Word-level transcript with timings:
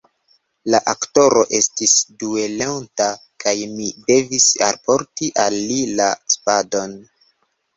La 0.75 0.77
aktoro 0.91 1.43
estis 1.57 1.93
duelonta, 2.23 3.07
kaj 3.45 3.55
mi 3.75 3.91
devis 4.09 4.49
alporti 4.71 5.31
al 5.45 5.61
li 5.71 5.79
la 6.01 6.09
spadon. 6.37 6.99